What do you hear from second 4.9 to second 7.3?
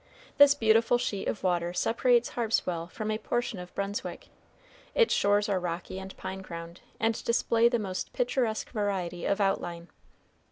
Its shores are rocky and pine crowned, and